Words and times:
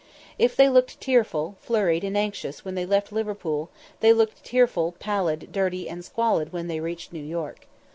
If 0.39 0.55
they 0.55 0.67
looked 0.67 0.99
tearful, 0.99 1.57
flurried, 1.61 2.03
and 2.03 2.17
anxious 2.17 2.65
when 2.65 2.73
they 2.73 2.87
left 2.87 3.11
Liverpool, 3.11 3.69
they 3.99 4.11
looked 4.13 4.43
tearful, 4.43 4.93
pallid, 4.93 5.51
dirty, 5.51 5.87
and 5.87 6.03
squalid 6.03 6.51
when 6.51 6.65
they 6.67 6.79
reached 6.79 7.13
New 7.13 7.21
York. 7.23 7.67